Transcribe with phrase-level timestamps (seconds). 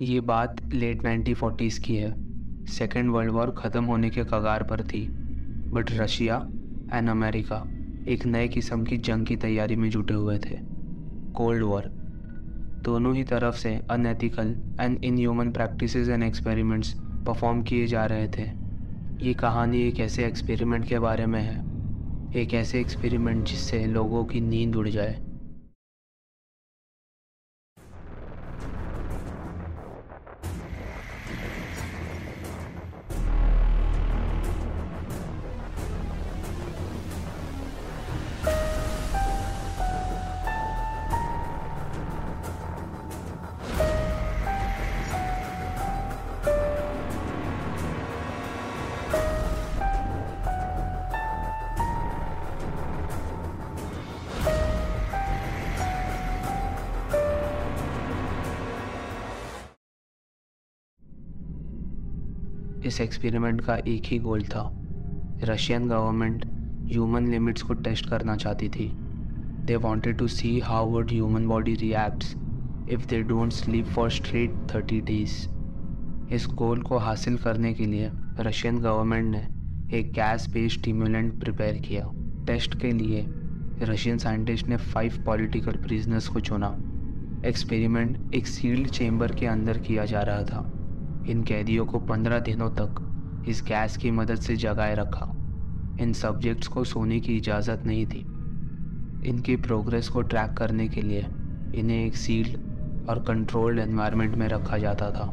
[0.00, 2.14] ये बात late 1940s की है।
[2.66, 5.08] सेकेंड वर्ल्ड वॉर ख़त्म होने के कगार पर थी।
[5.72, 6.46] बट रशिया
[6.92, 7.66] एंड अमेरिका
[8.06, 10.58] एक नए किस्म की जंग की तैयारी में जुटे हुए थे।
[11.34, 11.90] Cold war.
[12.84, 16.94] दोनों ही तरफ़ से unethical and inhuman practice and experiments
[17.26, 18.50] perform किए जा रहे थे।
[19.22, 21.62] ये कहानी एक ऐसे एक्सपेरिमेंट के बारे में है।
[22.34, 25.18] एक ऐसे एक्सपेरिमेंट जिससे लोगों की नींद उड़ जाए।
[62.86, 64.70] इस एक्सपेरिमेंट का एक ही गोल था।
[65.44, 66.44] रशियन गवर्नमेंट
[66.92, 68.92] ह्यूमन लिमिट्स को टेस्ट करना चाहती थी।
[69.64, 72.34] They wanted to see how would human body reacts
[72.88, 75.48] if they don't sleep for straight thirty days
[76.34, 79.46] इस गोल को हासिल करने के लिए रशियन गवर्नमेंट ने
[79.98, 82.10] एक गैस बेस्ड स्टिमुलेंट प्रिपेयर किया।
[82.46, 83.24] टेस्ट के लिए
[83.82, 86.76] रशियन साइंटिस्ट ने फाइव पॉलिटिकल प्रिजनर्स को चुना।
[87.46, 90.77] एक्सपेरिमेंट एक सील्ड चेंबर के अंदर किया जा रहा था।
[91.28, 93.00] इन कैदियों को पंद्रह दिनों तक
[93.46, 95.26] इस गैस की मदद से जगाए रखा।
[96.00, 98.24] इन सब्जेक्ट्स को सोने की इजाज़त नहीं थी।
[99.22, 101.26] इनकी प्रोग्रेस को ट्रैक करने के लिए
[101.74, 102.58] इन्हें एक सील्ड
[103.08, 105.26] और कंट्रोल्ड एनवायरनमेंट में रखा जाता था।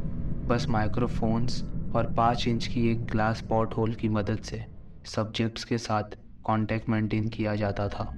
[0.50, 4.66] बस माइक्रोफोन्स और पाँच इंच की एक ग्लास पॉट होल की मदद से
[5.06, 6.04] सब्जेक्ट्स के साथ
[6.46, 8.14] कांटेक्ट मेंटेन किया जाता था।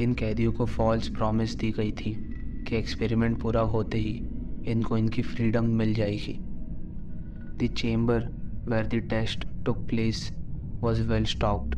[0.00, 2.12] इन कैदियों को फॉल्स प्रॉमिस दी गई थी
[2.68, 4.20] कि एक्सपेरिमेंट पूरा होते ही
[4.66, 6.40] इनको इनकी फ्रीडम मिल जाएगी।
[7.60, 8.16] The chamber
[8.66, 10.18] where the test took place
[10.82, 11.72] was well stocked.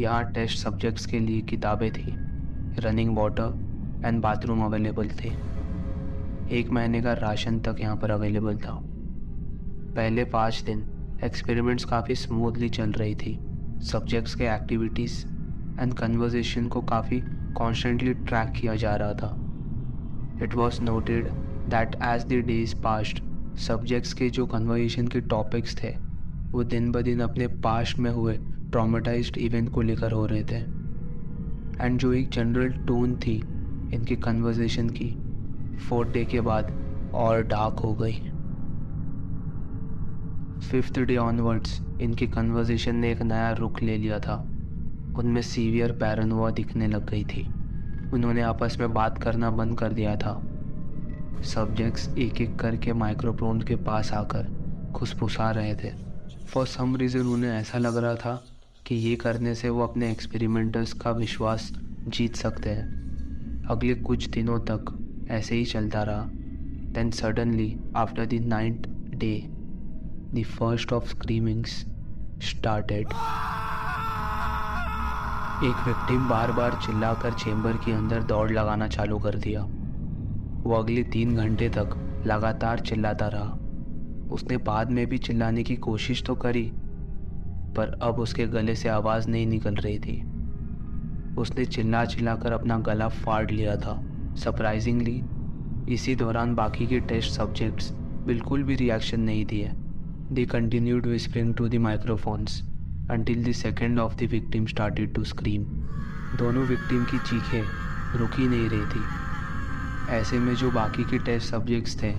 [0.00, 2.14] यहाँ टेस्ट सब्जेक्ट्स के लिए किताबें थी
[2.78, 5.30] running water and bathroom available थे।
[6.58, 8.78] एक महीने का राशन तक यहाँ पर अवेलेबल था।
[9.96, 10.84] पहले पाँच दिन
[11.24, 13.38] एक्सपेरिमेंट्स काफ़ी स्मूथली चल रही थी।
[13.92, 15.18] सब्जेक्ट्स के एक्टिविटीज़
[15.80, 17.22] एंड कन्वर्जेशन को काफ़ी
[17.56, 19.34] कॉन्स्टेंटली ट्रैक किया जा रहा था।
[20.44, 21.28] It was noted
[21.70, 23.22] that as the days passed
[23.56, 25.96] subjects के जो कन्वर्जेशन के टॉपिक्स थे,
[26.50, 28.36] वो दिन ब दिन अपने पास्ट में हुए
[28.70, 30.82] ट्रामेटाइज्ड इवेंट को लेकर हो रहे थे।
[31.84, 33.36] एंड जो एक जनरल टोन थी
[33.94, 35.16] इनकी कन्वर्जेशन की
[35.76, 36.72] फोर्थ डे के बाद
[37.14, 38.14] और डार्क हो गई।
[40.70, 44.34] फिफ्थ डे ऑनवर्ड्स इनकी कन्वर्जेशन ने एक नया रुख ले लिया था।
[45.18, 47.46] उनमें सीवियर पैरनवा दिखने लग गई थी।
[48.14, 50.51] उन्होंने आपस में बात करना बंद कर दिया था।
[51.40, 54.46] सब्जेक्ट्स एक एक करके माइक्रोफोन के पास आकर
[54.94, 55.90] खुशफुसा रहे थे।
[56.46, 58.34] फॉर सम रीज़न उन्हें ऐसा लग रहा था
[58.86, 61.72] कि ये करने से वो अपने एक्सपेरिमेंटर्स का विश्वास
[62.08, 64.98] जीत सकते हैं। अगले कुछ दिनों तक
[65.30, 66.28] ऐसे ही चलता रहा।
[66.94, 69.34] Then suddenly after the ninth day
[70.34, 71.84] the first of screamings
[72.40, 73.06] started
[75.62, 79.71] एक विक्टिम बार बार चिल्लाकर चेंबर के अंदर दौड़ लगाना चालू कर दिया।
[80.64, 81.96] वो अगले तीन घंटे तक
[82.26, 83.58] लगातार चिल्लाता रहा।
[84.30, 86.64] उसने बाद में भी चिल्लाने की कोशिश तो करी,
[87.76, 90.22] पर अब उसके गले से आवाज़ नहीं निकल रही थी।
[91.36, 94.02] उसने चिल्ला चिल्ला कर अपना गला फाड़ लिया था।
[94.36, 95.22] सरप्राइजिंगली
[95.88, 97.92] इसी दौरान बाकी के टेस्ट सब्जेक्ट्स
[98.26, 99.70] बिल्कुल भी रिएक्शन नहीं दिए।
[100.32, 102.62] They continued whispering to the microphones
[103.10, 105.64] until the second of the victim started to scream
[106.38, 109.21] दोनों विक्टिम की चीखें रुकी नहीं रही थी।
[110.12, 112.10] ऐसे में जो बाकी के टेस्ट सब्जेक्ट्स थे,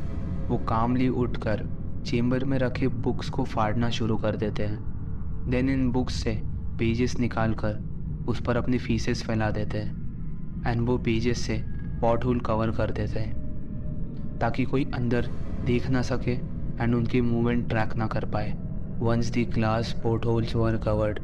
[0.47, 1.63] वो कामली उठकर
[2.05, 6.33] चेम्बर में रखे बुक्स को फाड़ना शुरू कर देते हैं। देन इन बुक्स से
[6.79, 11.57] पेजेस निकाल कर उस पर अपनी फीसेस फैला देते हैं एंड वो पेजेस से
[12.01, 15.27] पॉट होल कवर कर देते हैं ताकि कोई अंदर
[15.65, 18.53] देख ना सके एंड उनकी मूवमेंट ट्रैक ना कर पाए।
[19.01, 19.91] Once the glass
[20.25, 21.19] portholes were covered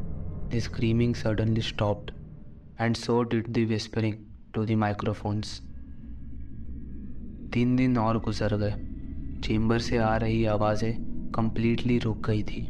[0.53, 2.11] the screaming suddenly stopped
[2.81, 4.15] and so did the whispering
[4.53, 5.59] to the microphones
[7.51, 8.73] तीन दिन और गुजर गए।
[9.43, 10.95] चेम्बर से आ रही आवाज़ें
[11.33, 12.67] कम्प्लीटली रुक गई थी।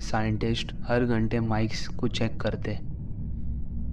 [0.00, 2.78] साइंटिस्ट हर घंटे माइक्स को चेक करते।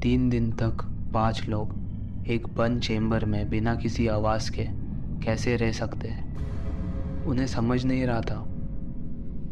[0.01, 0.83] तीन दिन तक
[1.13, 1.75] पाँच लोग
[2.25, 4.65] एक बंद चेम्बर में बिना किसी आवाज़ के
[5.21, 6.25] कैसे रह सकते हैं?
[7.25, 8.39] उन्हें समझ नहीं रहा था।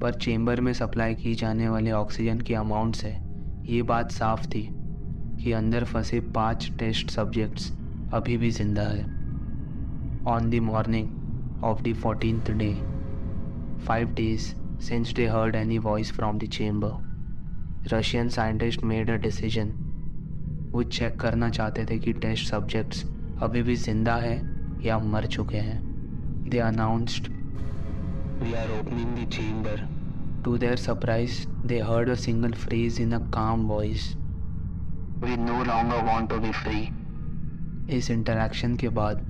[0.02, 3.16] पर चेम्बर में सप्लाई की जाने वाले ऑक्सीजन की अमाउंट से
[3.68, 4.70] ये बात साफ़ थी
[5.42, 7.72] कि अंदर फंसे पाँच टेस्ट सब्जेक्ट्स
[8.12, 9.19] अभी भी ज़िंदा है।
[10.26, 11.06] On the morning
[11.64, 12.76] of the 14th day,
[13.80, 16.98] five days since they heard any voice from the chamber.
[17.90, 19.72] Russian scientists made a decision.
[20.72, 23.04] वो चेक करना चाहते थे कि टेस्ट सब्जेक्ट्स
[23.42, 24.36] अभी भी ज़िंदा है
[24.86, 25.80] या मर चुके हैं
[26.50, 27.28] they announced
[28.44, 29.88] we are opening the chamber
[30.46, 34.14] to their surprise they heard a single phrase in a calm voice
[35.24, 36.88] we no longer want to be free
[37.98, 39.26] इस इंटरैक्शन के बाद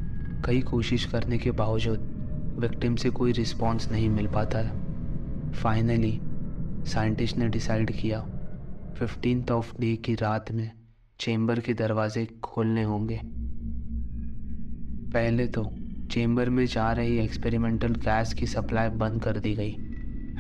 [0.45, 6.19] कई कोशिश करने के बावजूद विक्टिम से कोई रिस्पॉन्स नहीं मिल पाता है। फाइनली
[6.89, 8.21] साइंटिस्ट ने डिसाइड किया
[8.95, 10.71] फिफ्टीन ऑफ़ डे की रात में
[11.19, 13.21] चेंबर के दरवाजे खोलने होंगे।
[15.13, 15.75] पहले तो
[16.11, 19.71] चेंबर में जा रही एक्सपेरिमेंटल गैस की सप्लाई बंद कर दी गई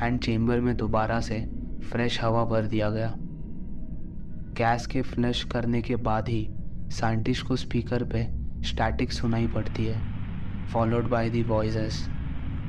[0.03, 1.49] एंड चेंबर में दोबारा से
[1.83, 3.13] फ्रेश हवा भर दिया गया।
[4.57, 6.47] गैस के फ्लश करने के बाद ही
[6.91, 10.01] साइंटिस्ट को स्पीकर पे स्टैटिक सुनाई पड़ती है।
[10.67, 12.09] Followed by the voices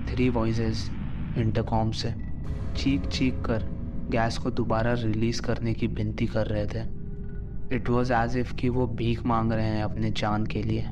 [0.08, 0.90] three voices
[1.38, 2.14] intercom से।
[2.76, 3.64] चीख चीख कर
[4.10, 6.80] गैस को दोबारा रिलीज़ करने की विनती कर रहे थे।
[7.76, 10.82] इट वॉज़ एज इफ़ कि वो भीख मांग रहे हैं अपने जान के लिए।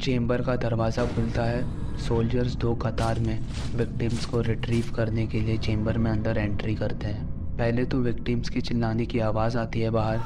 [0.00, 3.38] चेम्बर का दरवाज़ा खुलता है। सोल्जर्स दो कतार में
[3.76, 7.26] विक्टिम्स को रिट्रीव करने के लिए चेम्बर में अंदर एंट्री करते हैं।
[7.56, 10.20] पहले तो विक्टिम्स की चिल्लाने की आवाज़ आती है बाहर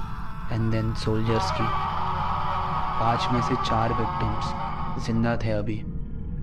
[0.52, 1.89] एंड देन सोल्जर्स की।
[3.00, 5.82] पाँच में से चार विक्टिम्स ज़िंदा थे अभी।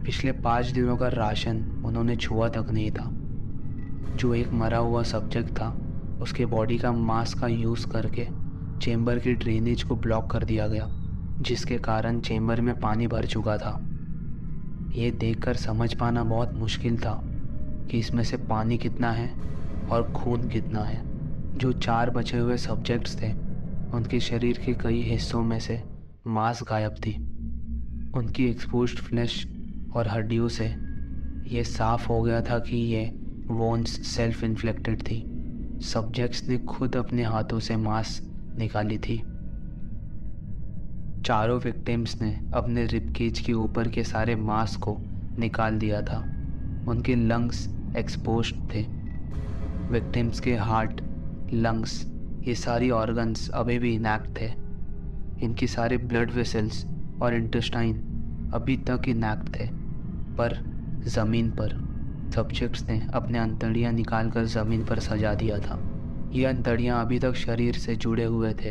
[0.05, 3.09] पिछले पाँच दिनों का राशन उन्होंने छुआ तक नहीं था।
[4.15, 5.67] जो एक मरा हुआ सब्जेक्ट था,
[6.21, 8.27] उसके बॉडी का मास का यूज़ करके
[8.81, 10.87] चेम्बर की ड्रेनेज को ब्लॉक कर दिया गया,
[11.41, 13.77] जिसके कारण चेम्बर में पानी भर चुका था।
[14.95, 17.19] ये देखकर समझ पाना बहुत मुश्किल था
[17.91, 19.29] कि इसमें से पानी कितना है
[19.91, 21.01] और खून कितना है।
[21.57, 23.31] जो चार बचे हुए सब्जेक्ट्स थे,
[23.93, 25.96] उनके शरीर के कई हिस्सों में से
[26.27, 27.15] मांस गायब थी।
[28.17, 29.47] उनकी एक्सपोज फ्लैश
[29.95, 30.65] और हड्डियों से
[31.47, 33.05] ये साफ़ हो गया था कि ये
[33.47, 35.23] वोन्स सेल्फ इन्फ्लेक्टेड थी।
[35.83, 38.21] सब्जेक्ट्स ने खुद अपने हाथों से मांस
[38.57, 39.17] निकाली थी।
[41.25, 44.97] चारों विक्टिम्स ने अपने रिपकेज के ऊपर के सारे मांस को
[45.39, 46.19] निकाल दिया था।
[46.87, 48.81] उनके लंग्स एक्सपोज थे।
[49.91, 51.01] विक्टिम्स के हार्ट
[51.53, 52.11] लंग्स
[52.47, 54.66] ये सारी ऑर्गन्स अभी भी इनैक्ट थे।
[55.43, 56.85] इनके सारे ब्लड वेसल्स
[57.21, 57.95] और इंटेस्टाइन
[58.53, 59.65] अभी तक इनैक्ट थे,
[60.37, 60.57] पर
[61.07, 61.75] ज़मीन पर
[62.35, 65.79] सब्जेक्ट्स ने अपने अंतड़ियाँ निकाल कर ज़मीन पर सजा दिया था।
[66.33, 68.69] ये अंतड़ियाँ अभी तक शरीर से जुड़े हुए थे।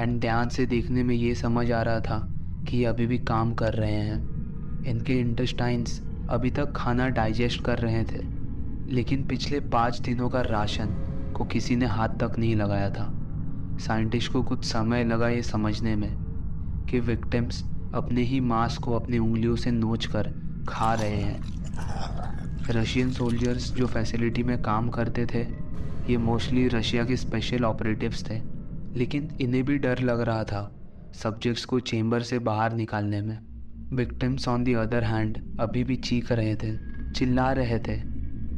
[0.00, 2.18] एंड ध्यान से देखने में ये समझ आ रहा था
[2.68, 7.78] कि ये अभी भी काम कर रहे हैं। इनके इंटेस्टाइन्स अभी तक खाना डाइजेस्ट कर
[7.78, 8.22] रहे थे,
[8.94, 10.94] लेकिन पिछले पाँच दिनों का राशन
[11.36, 13.21] को किसी ने हाथ तक नहीं लगाया था।
[13.78, 16.16] साइंटिस्ट को कुछ समय लगा ये समझने में
[16.90, 17.64] कि विक्टिम्स
[17.94, 20.34] अपने ही मांस को अपनी उंगलियों से नोच कर
[20.68, 21.62] खा रहे हैं।
[22.70, 25.42] रशियन सोल्जर्स जो फैसिलिटी में काम करते थे,
[26.10, 28.40] ये मोस्टली रशिया के स्पेशल ऑपरेटिव्स थे।
[28.96, 30.80] लेकिन इन्हें भी डर लग रहा था
[31.14, 33.38] सब्जेक्ट्स को चेंबर से बाहर निकालने में।
[33.92, 36.76] Victims on the other hand अभी भी चीख रहे थे,
[37.10, 37.96] चिल्ला रहे थे।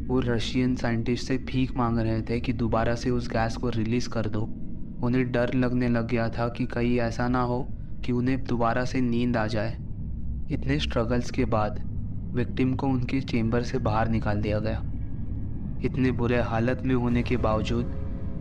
[0.06, 4.08] वो रशियन साइंटिस्ट से भीख मांग रहे थे कि दोबारा से उस गैस को रिलीज़
[4.08, 4.63] कर दो।
[5.02, 7.62] उन्हें डर लगने लग गया था कि कहीं ऐसा ना हो
[8.04, 9.76] कि उन्हें दोबारा से नींद आ जाए।
[10.50, 11.80] इतने स्ट्रगल्स के बाद
[12.34, 14.82] विक्टिम को उनके चेंबर से बाहर निकाल दिया गया।
[15.84, 17.92] इतने बुरे हालत में होने के बावजूद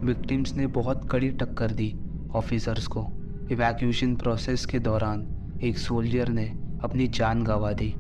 [0.04, 1.94] विक्टिम्स ने बहुत कड़ी टक्कर दी
[2.36, 3.08] ऑफिसर्स को।
[3.52, 5.26] इवैक्यूएशन प्रोसेस के दौरान,
[5.64, 6.52] एक सोल्जर ने
[6.84, 7.94] अपनी जान गंवा दी,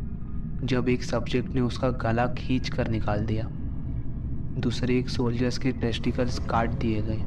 [0.63, 3.47] जब एक सब्जेक्ट ने उसका गला खींच कर निकाल दिया।
[4.59, 7.21] दूसरे एक सोल्जर्स के टेस्टिकल्स काट दिए गए।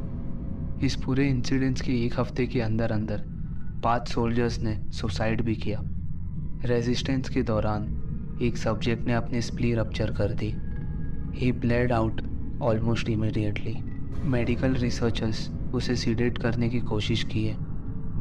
[0.85, 3.23] इस पूरे इंसिडेंट्स के एक हफ़्ते के अंदर अंदर
[3.83, 5.81] पाँच सोल्जर्स ने सुसाइड भी किया।
[6.65, 10.49] रेजिस्टेंस के दौरान एक सब्जेक्ट ने अपनी स्प्ली रप्चर कर दी।
[11.35, 12.21] He bled out
[12.63, 13.75] almost immediately
[14.27, 17.57] medical researchers उसे सीडेट करने की कोशिश की है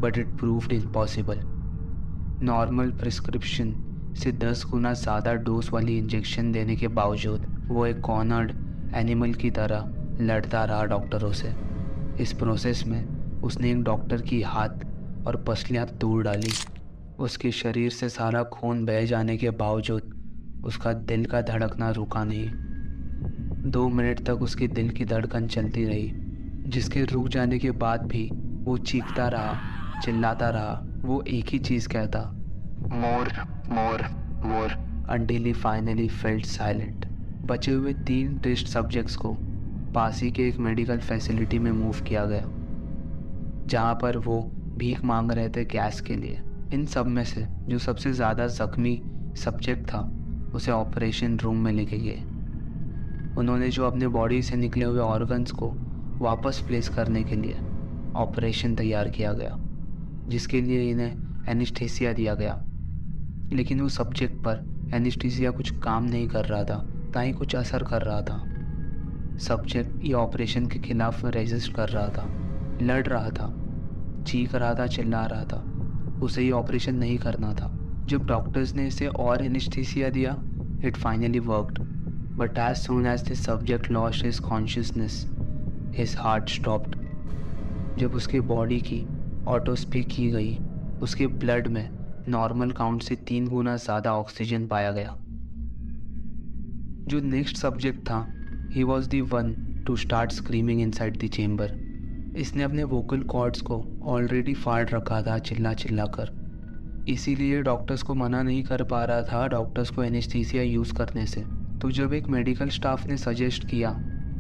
[0.02, 1.42] but it proved impossible
[2.46, 3.76] normal prescription
[4.24, 8.52] से दस गुना ज़्यादा डोज वाली इंजेक्शन देने के बावजूद वो एक कॉर्नर्ड
[8.96, 11.65] एनिमल की तरह लड़ता रहा डॉक्टरों से।
[12.20, 13.06] इस प्रोसेस में
[13.44, 14.70] उसने एक डॉक्टर की हाथ
[15.28, 16.52] और पसलियाँ तोड़ डाली।
[17.20, 20.14] उसके शरीर से सारा खून बह जाने के बावजूद
[20.64, 22.50] उसका दिल का धड़कना रुका नहीं।
[23.72, 26.12] दो मिनट तक उसकी दिल की धड़कन चलती रही,
[26.68, 28.30] जिसके रुक जाने के बाद भी
[28.66, 29.58] वो चीखता रहा,
[30.02, 32.20] चिल्लाता रहा, वो एक ही चीज़ कहता,
[32.94, 33.32] more
[33.70, 34.06] more
[34.44, 34.72] more
[35.10, 37.06] until he finally felt silent
[37.46, 39.38] बचे हुए तीन टेस्ट सब्जेक्ट्स को
[39.96, 42.50] पास ही के एक मेडिकल फैसिलिटी में मूव किया गया,
[43.66, 44.42] जहाँ पर वो
[44.78, 46.40] भीख मांग रहे थे गैस के लिए।
[46.72, 49.02] इन सब में से जो सबसे ज़्यादा ज़ख्मी
[49.36, 50.12] सब्जेक्ट था,
[50.54, 52.24] उसे ऑपरेशन रूम में लेके गए।
[53.38, 55.76] उन्होंने जो अपने बॉडी से निकले हुए ऑर्गन्स को
[56.20, 57.60] वापस प्लेस करने के लिए
[58.16, 59.58] ऑपरेशन तैयार किया गया,
[60.28, 61.16] जिसके लिए इन्हें
[61.48, 62.62] एनिस्थेसिया दिया गया।
[63.52, 66.78] लेकिन उस सब्जेक्ट पर एनिस्थेसिया कुछ काम नहीं कर रहा था,
[67.14, 68.46] ना ही कुछ असर कर रहा था।
[69.40, 72.26] सब्जेक्ट ये ऑपरेशन के खिलाफ रेजिस्ट कर रहा था,
[72.82, 73.48] लड़ रहा था,
[74.28, 77.72] चीख रहा था, चिल्ला रहा था। उसे ये ऑपरेशन नहीं करना था।
[78.08, 80.36] जब डॉक्टर्स ने इसे और एनिस्थीसिया दिया
[80.86, 81.80] it finally worked
[82.38, 85.26] but as soon as the subject lost his consciousness
[85.96, 86.96] his heart stopped
[88.00, 89.06] जब उसकी बॉडी की
[89.48, 90.58] ऑटोस्पी की गई,
[91.02, 91.90] उसके ब्लड में
[92.30, 95.16] नॉर्मल काउंट से तीन गुना ज़्यादा ऑक्सीजन पाया गया।
[97.08, 98.26] जो नेक्स्ट सब्जेक्ट था
[98.76, 99.54] he was the one
[99.88, 101.72] to start screaming inside the chamber
[102.38, 106.32] इसने अपने वोकल कॉर्ड्स को ऑलरेडी फाड़ रखा था चिल्ला चिल्ला कर।
[107.10, 111.42] इसीलिए डॉक्टर्स को मना नहीं कर पा रहा था डॉक्टर्स को एनेस्थीसिया यूज़ करने से।
[111.82, 113.92] तो जब एक मेडिकल स्टाफ ने सजेस्ट किया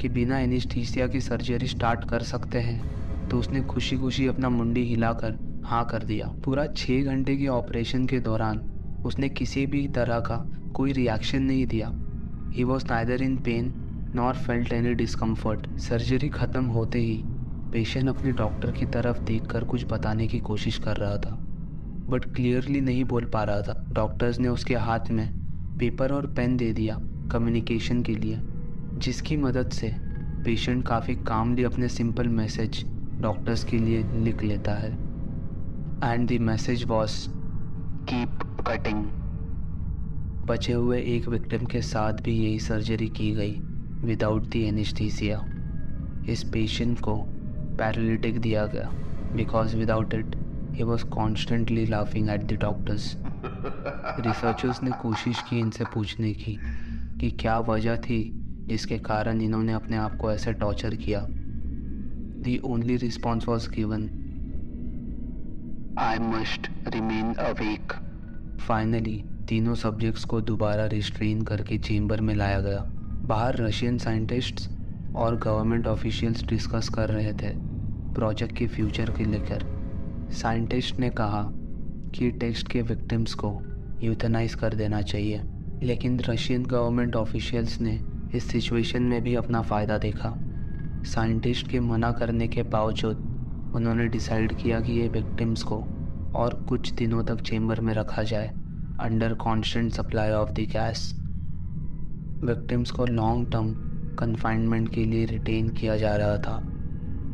[0.02, 4.84] कि बिना एनेस्थीसिया की सर्जरी स्टार्ट कर सकते हैं तो उसने खुशी खुशी अपना मुंडी
[4.84, 8.60] हिलाकर हाँ कर दिया। पूरा छः घंटे के ऑपरेशन के दौरान
[9.06, 11.92] उसने किसी भी तरह का कोई रिएक्शन नहीं दिया।
[12.54, 13.74] He was neither in pain
[14.16, 17.16] nor felt any discomfort surgery ख़त्म होते ही
[17.74, 21.38] पेशेंट अपने डॉक्टर की तरफ़ देखकर कुछ बताने की कोशिश कर रहा था।
[22.08, 25.30] बट क्लियरली नहीं बोल पा रहा था। डॉक्टर्स ने उसके हाथ में
[25.80, 26.98] पेपर और पेन दे दिया
[27.32, 28.40] कम्युनिकेशन के लिए,
[28.98, 29.94] जिसकी मदद से
[30.46, 32.84] पेशेंट काफ़ी कामली अपने सिंपल मैसेज
[33.20, 34.92] डॉक्टर्स के लिए लिख लेता है।
[36.02, 37.20] And the message was
[38.08, 39.06] keep cutting
[40.44, 43.65] बचे हुए एक विक्टिम के साथ भी यही सर्जरी की गई।
[44.06, 45.46] विदाउट दी एनिस्थीसिया
[46.30, 47.16] इस पेशेंट को
[47.78, 48.90] पैरालिटिक दिया गया.
[49.36, 50.36] Because without it
[50.76, 53.16] he was constantly laughing at the doctors
[54.26, 56.58] researchers ने कोशिश की इनसे पूछने की
[57.22, 58.22] कि क्या वजह थी
[58.68, 61.26] जिसके कारण इन्होंने अपने आप को ऐसे टॉर्चर किया.
[62.44, 64.10] The only response was given
[66.00, 67.94] I must remain awake
[68.60, 72.92] finally तीनों सब्जेक्ट्स को दोबारा रिस्ट्रेन करके चेंबर में लाया गया.
[73.26, 74.70] बाहर रशियन साइंटिस्ट्स
[75.16, 77.50] और गवर्नमेंट ऑफिशियल्स डिस्कस कर रहे थे
[78.16, 79.64] प्रोजेक्ट के फ्यूचर के लेकर।
[80.34, 81.42] साइंटिस्ट ने कहा
[82.16, 83.50] कि टेक्स्ट के विक्टिम्स को
[84.04, 85.42] यूथनाइज कर देना चाहिए,
[85.84, 88.00] लेकिन रशियन गवर्नमेंट ऑफिशियल्स ने
[88.36, 90.36] इस सिचुएशन में भी अपना फ़ायदा देखा।
[91.06, 95.84] साइंटिस्ट के मना करने के बावजूद उन्होंने डिसाइड किया कि ये विक्टिम्स को
[96.36, 98.52] और कुछ दिनों तक चेंबर में रखा जाए,
[99.00, 101.14] under constant supply of the gas.
[102.46, 103.74] Victims को लॉन्ग टर्म
[104.18, 106.56] कन्फाइनमेंट के लिए रिटेन किया जा रहा था।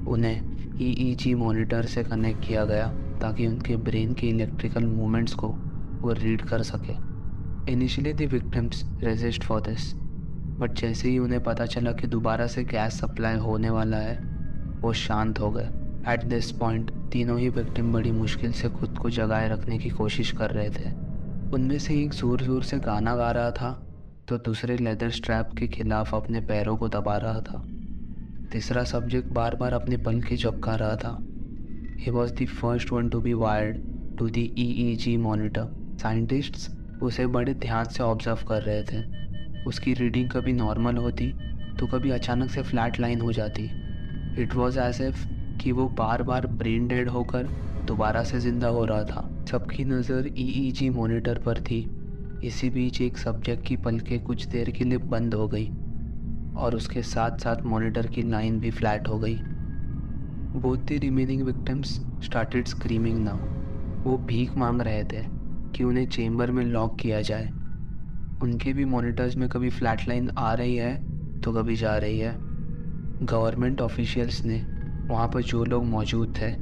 [0.08, 0.42] उन्हें
[0.82, 2.88] ईईजी e मॉनिटर से कनेक्ट किया गया
[3.22, 5.48] ताकि उनके ब्रेन के इलेक्ट्रिकल मूवमेंट्स को
[6.04, 6.94] वो रीड कर सके।
[7.68, 9.94] Initially the victims resist for this
[10.60, 14.16] but जैसे ही उन्हें पता चला कि दोबारा से गैस सप्लाई होने वाला है,
[14.82, 15.70] वो शांत हो गए।
[16.14, 20.32] एट दिस पॉइंट तीनों ही विक्टिम बड़ी मुश्किल से खुद को जगाए रखने की कोशिश
[20.32, 20.90] कर रहे थे।
[21.56, 23.72] उनमें से एक ज़ोर ज़ोर से गाना गा रहा था।
[24.32, 27.62] तो दूसरे लेदर स्ट्रैप के खिलाफ अपने पैरों को दबा रहा था।
[28.52, 31.12] तीसरा सब्जेक्ट बार बार अपने के चपका रहा था।
[32.00, 33.78] He was the first one to be wired
[34.18, 35.68] to the E E G monitor
[36.04, 36.70] scientists
[37.04, 39.04] उसे बड़े ध्यान से ऑब्ज़र्व कर रहे थे।
[39.68, 41.34] उसकी रीडिंग कभी नॉर्मल होती
[41.80, 43.70] तो कभी अचानक से फ्लैट लाइन हो जाती।
[44.40, 45.26] इट वॉज़ एज एफ़
[45.60, 47.50] कि वो बार बार ब्रेन डेड होकर
[47.88, 51.88] दोबारा से ज़िंदा हो रहा था। सबकी नज़र ई ई जी मॉनिटर पर थी।
[52.44, 55.70] इसी बीच एक सब्जेक्ट की पलकें कुछ देर के लिए बंद हो गई
[56.56, 59.36] और उसके साथ साथ मॉनिटर की लाइन भी फ्लैट हो गई।
[60.56, 63.38] Both the remaining victims started screaming now.
[64.06, 65.24] वो भीख मांग रहे थे
[65.74, 67.50] कि उन्हें चेम्बर में लॉक किया जाए।
[68.42, 70.96] उनके भी मॉनिटर्स में कभी फ्लैट लाइन आ रही है
[71.44, 72.36] तो कभी जा रही है।
[73.24, 74.64] गवर्नमेंट ऑफिशियल्स ने
[75.10, 76.54] वहाँ पर जो लोग मौजूद थे,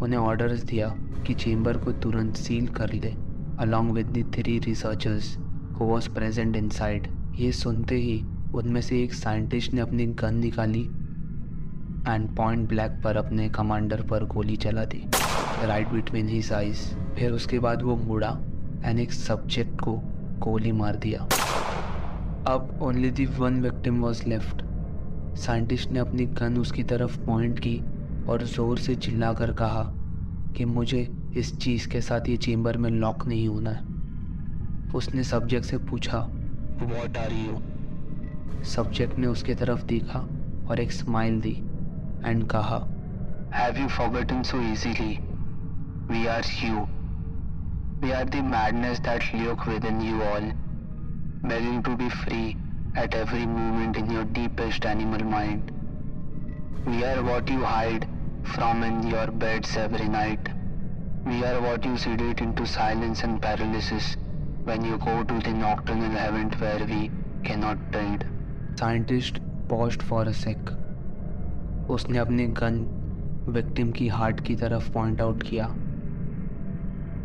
[0.00, 0.88] उन्हें ऑर्डर्स दिया
[1.26, 3.25] कि चेंबर को तुरंत सील कर ले।
[3.60, 5.36] Along with the three researchers
[5.76, 8.20] who was present inside ये सुनते ही
[8.54, 10.82] उनमें से एक साइंटिस्ट ने अपनी गन निकाली
[12.08, 15.02] एंड पॉइंट ब्लैक पर अपने कमांडर पर गोली चला दी।
[15.66, 16.84] राइट बिटवीन ही साइज़
[17.16, 18.36] फिर उसके बाद वो मुड़ा
[18.84, 19.96] एंड एक सब्जेक्ट को
[20.40, 21.28] गोली मार दिया।
[22.52, 24.64] अब only the one victim was left
[25.38, 27.78] scientist ने अपनी गन उसकी तरफ़ पॉइंट की
[28.28, 29.82] और ज़ोर से चिल्लाकर कहा
[30.56, 31.08] कि मुझे
[31.40, 33.84] इस चीज़ के साथ ये चेम्बर में लॉक नहीं होना है
[34.94, 36.18] उसने सब्जेक्ट से पूछा
[36.82, 40.18] वॉट आर यू सब्जेक्ट ने उसके तरफ़ देखा
[40.68, 41.54] और एक स्माइल दी
[42.26, 42.78] एंड कहा
[43.54, 45.16] have you forgotten so easily
[46.10, 46.86] we are you
[47.98, 50.46] We are the madness that lurk within you all,
[51.42, 52.56] begging to be free
[52.94, 55.70] at every moment in your deepest animal mind.
[56.86, 58.06] We are what you hide
[58.44, 60.50] from in your beds every night.
[61.25, 64.15] We are what you sedate into silence and paralysis
[64.63, 67.11] when you go to the nocturnal heaven where we
[67.43, 68.25] cannot tread.
[68.79, 70.73] Scientist paused for a sec.
[71.89, 72.81] उसने अपने gun
[73.53, 75.65] victim की heart की तरफ point out किया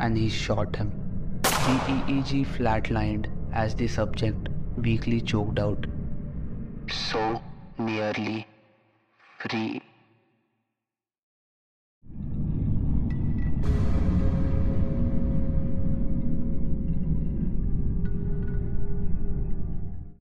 [0.02, 0.90] and he shot him
[1.66, 5.86] The EEG flatlined as the subject weakly choked out.
[6.88, 7.42] So
[7.78, 8.46] nearly
[9.38, 9.82] free.